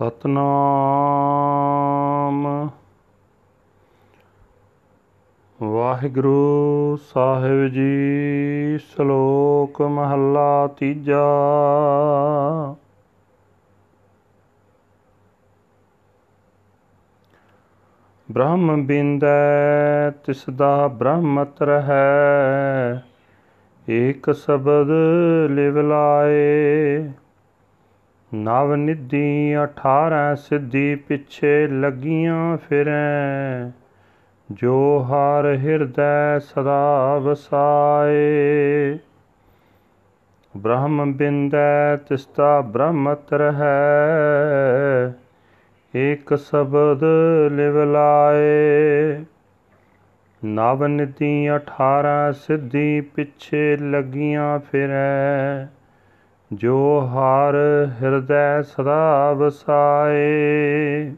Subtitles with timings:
[0.00, 2.68] ਸਤਨਾਮ।
[5.62, 11.24] ਵਾਹਿਗੁਰੂ ਸਾਹਿਬ ਜੀ, ਸ਼ਲੋਕ ਮਹੱਲਾ ਤੀਜਾ।
[18.30, 23.02] ਬ੍ਰਹਮ ਬਿੰਦੈ ਤਿਸ ਦਾ ਬ੍ਰਹਮਤ ਰਹੈ
[23.90, 24.86] ਏਕ ਸ਼ਬਦ
[25.50, 27.10] ਲਿਵ ਲਾਏ।
[28.34, 33.70] ਨਵ ਨਿਧੀ 18 ਸਿੱਧੀ ਪਿੱਛੇ ਲੱਗੀਆਂ ਫਿਰੈ,
[34.52, 38.98] ਜੋ ਹਰ ਹਿਰਦੈ ਸਦਾ ਵਸਾਏ।
[40.56, 45.12] ਬ੍ਰਹਮ ਬਿੰਦੈ ਤਿਸਤਾ ਬ੍ਰਹਮਤ ਰਹੈ,
[45.94, 47.04] ਏਕ ਸ਼ਬਦ
[47.52, 49.24] ਲਿਵ ਲਾਏ।
[50.44, 55.68] ਨਵ ਨਿਧੀ 18 ਸਿੱਧੀ ਪਿੱਛੇ ਲੱਗੀਆਂ ਫਿਰੈ
[56.52, 57.54] ਜੋ ਹਰ
[58.02, 61.12] ਹਿਰਦੈ ਸਦਾ ਵਸਾਏ।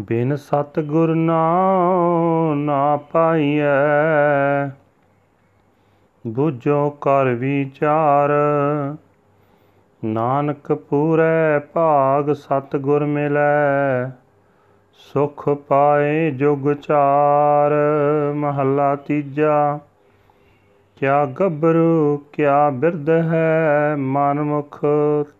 [0.00, 4.66] ਬਿਨ ਸਤ ਗੁਰ ਨਾਮ ਨਾ ਪਾਈਐ।
[6.26, 8.30] ਬੁਝੋ ਕਰ ਵਿਚਾਰ।
[10.04, 14.06] ਨਾਨਕ ਪੂਰੈ ਭਾਗ ਸਤ ਗੁਰ ਮਿਲੈ।
[14.92, 17.72] ਸੁਖ ਪਾਏ ਜੁਗ ਚਾਰ।
[18.34, 19.78] ਮਹੱਲਾ ਤੀਜਾ।
[20.96, 24.80] ਕਿਆ ਗੱਭਰੂ, ਕਿਆ ਬਿਰਧ ਹੈ, ਮਨਮੁਖ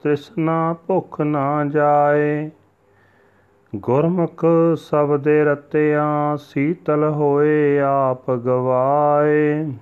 [0.02, 2.50] ਤ੍ਰਿਸ਼ਨਾ ਭੁਖ ਨਾ ਜਾਏ।
[3.76, 4.44] ਗੁਰਮੁਖ
[4.76, 9.72] ਸਬਦੇ ਰਤਿਆਂ ਸੀਤਲ ਹੋਏ, ਆਪ ਗਵਾਏ।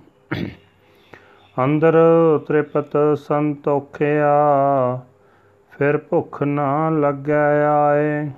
[1.64, 1.94] ਅੰਦਰ
[2.46, 4.30] ਤ੍ਰਿਪਤ ਸੰਤੋਖਿਆ
[5.70, 8.30] ਫਿਰ ਭੁਖ ਨਾ ਲੱਗੈ ਆਏ।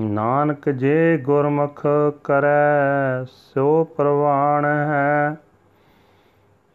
[0.00, 1.86] ਨਾਨਕ ਜੇ ਗੁਰਮੁਖ
[2.24, 5.36] ਕਰੈ ਸੋ ਪ੍ਰਵਾਣ ਹੈ।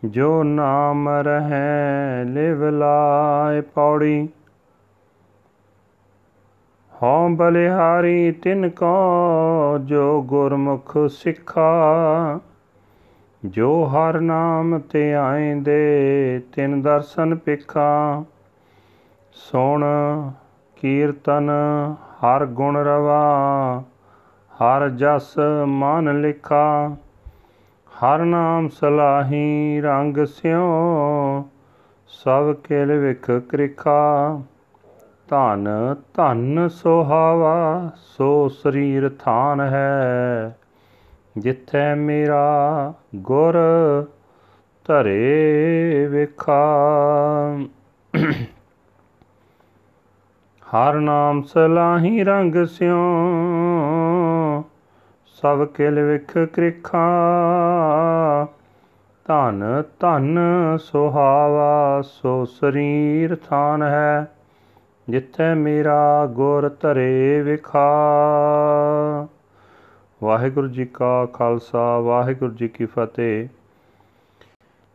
[0.06, 4.30] ਜੋ ਨਾਮ ਰਹੈ ਲਿਵ ਲਾਇ ਪੌੜੀ।
[7.04, 12.40] ਹਉ ਬਲਿਹਾਰੀ ਤਿਨ ਕੋ ਜੋ ਗੁਰਮੁਖ ਸਿੱਖਾ।
[13.46, 18.24] ਜੋ ਹਰ ਨਾਮ ਤੇ ਆਇਂਦੇ ਤਿਨ ਦਰਸ਼ਨ ਪਿਖਾ
[19.32, 19.86] ਸੁਣ,
[20.76, 21.50] ਕੀਰਤਨ,
[21.96, 23.84] ਹਰ ਗੁਣ ਰਵਾ,
[24.54, 26.96] ਹਰ ਜਸ ਮਨ ਲਿਖਾ।
[28.04, 30.62] ਹਰ ਨਾਮ ਸਲਾਹੀ ਰੰਗ ਸਿਉ,
[32.08, 34.42] ਸਭ ਕੇਲ ਵਿਖ ਕ੍ਰਿਖਾ।
[35.30, 35.70] ਧਨ
[36.14, 40.58] ਧਨ ਸੁਹਾਵਾ, ਸੋ ਸਰੀਰ ਥਾਨ ਹੈ।
[41.38, 43.54] ਜਿੱਥੈ ਮੇਰਾ ਗੁਰ
[44.86, 46.78] ਧਰੇ ਵਿਖਾ।
[50.74, 52.98] ਹਰ ਨਾਮ ਸਲਾਹੀ ਰੰਗ ਸਿਉ
[55.44, 57.08] ਸਭ ਕਿਲ ਵਿਖ ਕ੍ਰਿਖਾ।
[59.26, 60.40] ਧਨ ਧਨ
[60.78, 64.32] ਸੁਹਾਵਾ, ਸੋ ਸਰੀਰ ਥਾਨ ਹੈ,
[65.10, 67.88] ਜਿੱਥੇ ਮੇਰਾ ਗੁਰ ਧਰੇ ਵਿਖਾ।
[70.24, 73.48] ਵਾਹਿਗੁਰੂ ਜੀ ਕਾ ਖਾਲਸਾ, ਵਾਹਿਗੁਰੂ ਜੀ ਕੀ ਫਤਿਹ।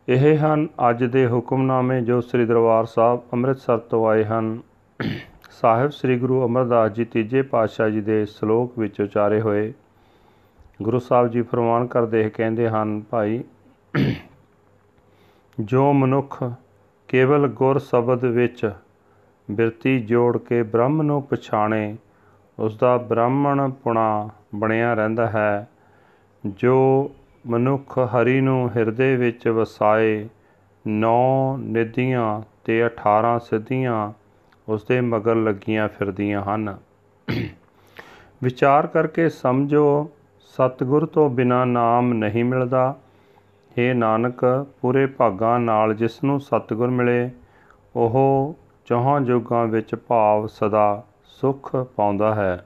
[0.09, 4.59] ਇਹ ਹਨ ਅੱਜ ਦੇ ਹੁਕਮਨਾਮੇ ਜੋ ਸ੍ਰੀ ਦਰਬਾਰ ਸਾਹਿਬ ਅੰਮ੍ਰਿਤਸਰ ਤੋਂ ਆਏ ਹਨ।
[5.51, 9.73] ਸਾਹਿਬ ਸ੍ਰੀ ਗੁਰੂ ਅਮਰਦਾਸ ਜੀ ਤੀਜੇ ਪਾਤਸ਼ਾਹ ਜੀ ਦੇ ਸ਼ਲੋਕ ਵਿੱਚ ਉਚਾਰੇ ਹੋਏ।
[10.81, 13.43] ਗੁਰੂ ਸਾਹਿਬ ਜੀ ਫਰਮਾਨ ਕਰਦੇ ਕਹਿੰਦੇ ਹਨ, ਭਾਈ,
[15.59, 16.43] ਜੋ ਮਨੁੱਖ
[17.07, 18.71] ਕੇਵਲ ਗੁਰ ਸ਼ਬਦ ਵਿੱਚ
[19.51, 21.97] ਬਿਰਤੀ ਜੋੜ ਕੇ ਬ੍ਰਹਮ ਨੂੰ ਪਛਾਣੇ
[22.59, 25.69] ਉਸ ਦਾ ਬ੍ਰਾਹਮਣ ਪੁਣਾ ਬਣਿਆ ਰਹਿੰਦਾ ਹੈ।
[26.45, 27.11] ਜੋ
[27.47, 30.27] ਮਨੁੱਖ ਹਰੀ ਨੂੰ ਹਿਰਦੇ ਵਿੱਚ ਵਸਾਏ,
[30.87, 34.13] ਨੌ ਨਿਧੀਆਂ ਤੇ 18 ਸਿੱਧੀਆਂ
[34.69, 36.77] ਉਸ ਦੇ ਮਗਰ ਲੱਗੀਆਂ ਫਿਰਦੀਆਂ ਹਨ।
[38.43, 40.09] ਵਿਚਾਰ ਕਰਕੇ ਸਮਝੋ
[40.49, 42.95] ਸਤਿਗੁਰ ਤੋਂ ਬਿਨਾ ਨਾਮ ਨਹੀਂ ਮਿਲਦਾ।
[43.71, 47.29] हे ਨਾਨਕ, ਪੂਰੇ ਭਾਗਾਂ ਨਾਲ ਜਿਸ ਨੂੰ ਸਤਿਗੁਰ ਮਿਲੇ,
[47.95, 48.55] ਉਹ
[48.85, 52.65] ਚੌਹਾਂ ਜੁਗਾਂ ਵਿੱਚ ਭਾਵ ਸਦਾ ਸੁਖ ਪਾਉਂਦਾ ਹੈ।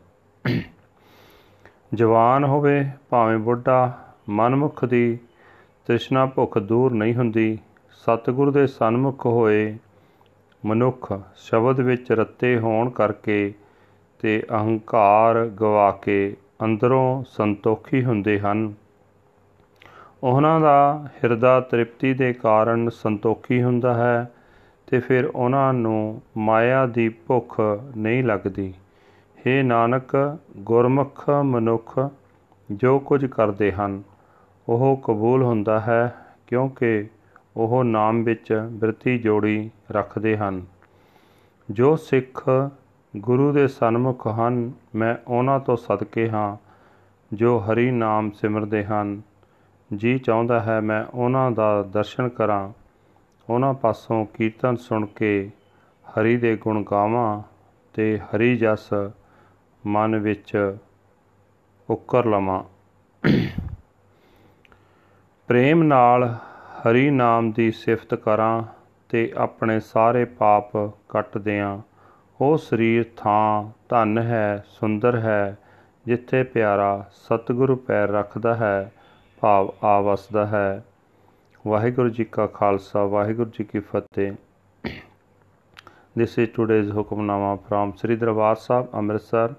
[1.94, 3.92] ਜਵਾਨ ਹੋਵੇ, ਭਾਵੇਂ ਬੁੱਢਾ,
[4.30, 5.20] ਮਨਮੁਖ ਦੀ
[5.86, 7.60] ਤ੍ਰਿਸ਼ਨਾ ਭੁੱਖ ਦੂਰ ਨਹੀਂ ਹੁੰਦੀ।
[7.92, 9.78] ਸਤਿਗੁਰ ਦੇ ਸਨਮੁਖ ਹੋਏ
[10.66, 13.54] ਮਨੁੱਖ ਸ਼ਬਦ ਵਿੱਚ ਰੱਤੇ ਹੋਣ ਕਰਕੇ
[14.20, 18.74] ਤੇ ਅਹੰਕਾਰ ਗਵਾ ਕੇ ਅੰਦਰੋਂ ਸੰਤੋਖੀ ਹੁੰਦੇ ਹਨ।
[20.24, 24.32] ਉਹਨਾਂ ਦਾ ਹਿਰਦਾ ਤ੍ਰਿਪਤੀ ਦੇ ਕਾਰਨ ਸੰਤੋਖੀ ਹੁੰਦਾ ਹੈ
[24.88, 27.62] ਤੇ ਫਿਰ ਉਹਨਾਂ ਨੂੰ ਮਾਇਆ ਦੀ ਭੁੱਖ
[27.98, 28.74] ਨਹੀਂ ਲੱਗਦੀ।
[29.40, 32.10] हे ਨਾਨਕ, ਗੁਰਮੁਖ ਮਨੁੱਖ,
[32.72, 34.04] ਜੋ ਕੁਝ ਕਰਦੇ ਹਨ,
[34.70, 36.16] ਉਹ ਕਬੂਲ ਹੁੰਦਾ ਹੈ
[36.48, 37.08] ਕਿਉਂਕਿ
[37.58, 40.62] ਉਹ ਨਾਮ ਵਿੱਚ ਬਿਰਤੀ ਜੋੜੀ ਰੱਖਦੇ ਹਨ।
[41.72, 42.50] ਜੋ ਸਿੱਖ
[43.18, 46.58] ਗੁਰੂ ਦੇ ਸਨਮੁਖ ਹਨ, ਮੈਂ ਉਹਨਾਂ ਤੋਂ ਸਦਕੇ ਹਾਂ,
[47.34, 49.22] ਜੋ ਹਰੀ ਨਾਮ ਸਿਮਰਦੇ ਹਨ।
[49.96, 52.74] ਜੀ ਚਾਹੁੰਦਾ ਹੈ ਮੈਂ ਉਹਨਾਂ ਦਾ ਦਰਸ਼ਨ ਕਰਾਂ।
[53.50, 55.52] ਉਹਨਾਂ ਪਾਸੋਂ ਕੀਰਤਨ ਸੁਣ ਕੇ
[56.06, 57.42] ਹਰੀ ਦੇ ਗੁਣ ਗਾਵਾਂ
[57.94, 58.90] ਤੇ ਹਰੀ ਜਸ
[59.88, 60.78] ਮਨ ਵਿੱਚ
[61.90, 62.64] ਉਕਰ ਲਵਾਂ।
[65.48, 66.36] ਪ੍ਰੇਮ ਨਾਲ
[66.82, 68.64] ਹਰੀ ਨਾਮ ਦੀ ਸਿਫਤ ਕਰਾਂ
[69.10, 70.78] ਤੇ ਆਪਣੇ ਸਾਰੇ ਪਾਪ
[71.10, 71.80] ਕੱਟ ਦਿਆਂ।
[72.44, 75.58] ਉਹ ਸਰੀਰ ਥਾਂ ਧਨ ਹੈ ਸੁੰਦਰ ਹੈ
[76.06, 78.92] ਜਿੱਥੇ ਪਿਆਰਾ ਸਤਿਗੁਰੂ ਪੈਰ ਰੱਖਦਾ ਹੈ
[79.42, 80.84] ਭਾਵ ਆ ਵਸਦਾ ਹੈ
[81.66, 84.34] ਵਾਹਿਗੁਰੂ ਜੀ ਕਾ ਖਾਲਸਾ ਵਾਹਿਗੁਰੂ ਜੀ ਕੀ Fateh
[86.18, 89.54] this is today's Hukamnama from Sri Darbar Sahib Amritsar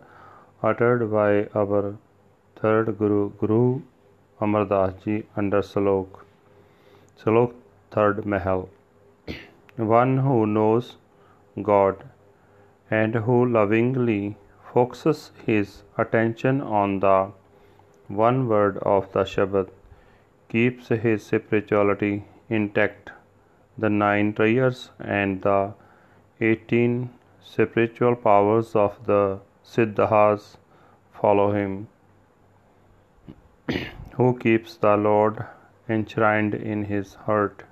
[0.63, 1.83] uttered by our
[2.57, 3.65] third guru guru
[4.45, 6.21] Amardas ji under slok
[7.21, 7.53] slok
[7.93, 8.65] third mahal
[9.91, 10.91] one who knows
[11.57, 12.03] god
[12.91, 14.37] and who lovingly
[14.73, 17.31] focuses his attention on the
[18.09, 19.71] one word of the Shabad
[20.49, 23.11] keeps his spirituality intact.
[23.79, 25.75] The nine prayers and the
[26.41, 27.11] 18
[27.43, 30.57] spiritual powers of the Siddhas
[31.21, 31.89] follow him.
[34.17, 35.45] Who keeps the Lord
[35.89, 37.65] enshrined in his heart.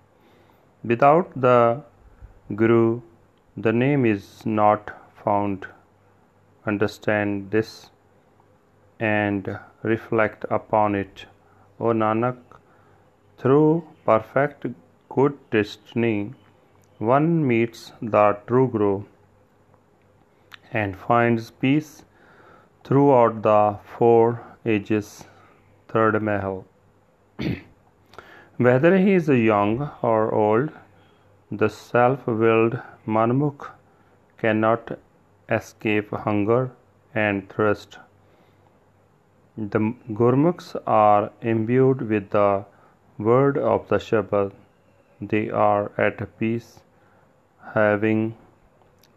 [0.84, 1.82] Without the
[2.54, 3.02] Guru,
[3.56, 4.90] the name is not
[5.24, 5.66] found.
[6.66, 7.90] Understand this
[9.00, 11.26] and reflect upon it.
[11.80, 12.38] O Nanak,
[13.38, 14.66] through perfect
[15.08, 16.34] good destiny,
[16.98, 19.02] one meets the true Guru
[20.72, 22.04] and finds peace
[22.84, 25.24] throughout the four ages.
[25.88, 26.64] Third Mahal.
[28.56, 30.70] Whether he is young or old,
[31.50, 33.70] the self willed Manmukh
[34.38, 34.98] cannot
[35.56, 36.70] escape hunger
[37.14, 37.98] and thirst.
[39.56, 39.80] The
[40.20, 42.64] Gurmukhs are imbued with the
[43.18, 44.52] word of the Shabad.
[45.20, 46.80] They are at peace
[47.74, 48.34] having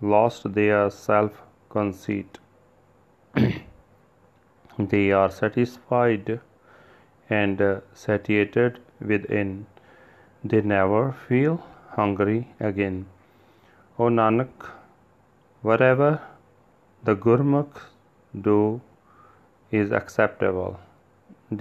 [0.02, 2.38] lost their self conceit.
[4.78, 6.40] they are satisfied
[7.30, 9.66] and satiated within.
[10.44, 13.06] They never feel hungry again.
[13.98, 14.75] O Nanak,
[15.68, 16.10] whatever
[17.08, 17.86] the Gurmukhs
[18.48, 18.82] do
[19.72, 20.80] is acceptable.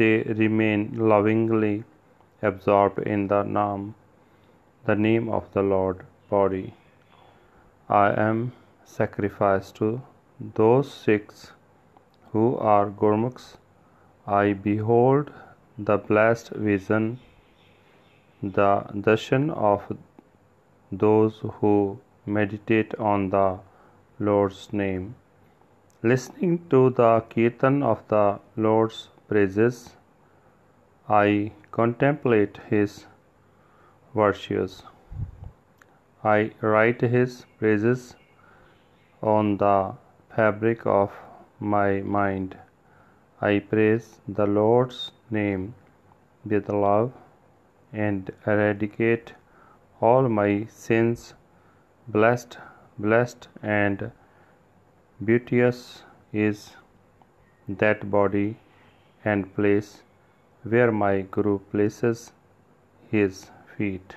[0.01, 1.85] They remain lovingly
[2.43, 3.95] absorbed in the Naam,
[4.85, 6.75] the name of the Lord body.
[7.89, 8.53] I am
[8.85, 9.91] sacrificed to
[10.61, 11.53] those Sikhs
[12.33, 13.51] who are Gurmukhs.
[14.27, 15.31] I behold
[15.91, 17.21] the blessed vision,
[18.43, 18.71] the
[19.06, 19.93] darshan of
[21.05, 21.77] those who
[22.27, 23.47] meditate on the
[24.19, 25.16] Lord's name.
[26.02, 29.96] Listening to the kirtan of the Lord's praises,
[31.08, 33.06] I contemplate his
[34.14, 34.82] virtues.
[36.22, 38.14] I write his praises
[39.20, 39.94] on the
[40.37, 41.10] fabric of
[41.58, 42.56] my mind.
[43.40, 45.75] I praise the Lord's name
[46.44, 47.12] with love
[47.93, 49.32] and eradicate
[50.00, 51.34] all my sins.
[52.06, 52.58] Blessed,
[53.00, 54.12] blessed, and
[55.19, 56.75] beauteous is
[57.68, 58.48] that body
[59.24, 60.04] and place
[60.63, 62.31] where my Guru places
[63.13, 63.45] his
[63.75, 64.16] feet.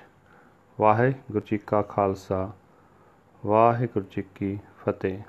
[0.79, 2.51] Waheguru ji ਕਾ ਖਾਲਸਾ
[3.45, 5.19] ਵਾਹਿਗੁਰੂ ਜੀ ਕੀ ਫਤਿਹ